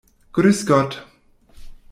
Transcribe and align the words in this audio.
Grüß 0.33 0.65
Gott! 0.65 1.05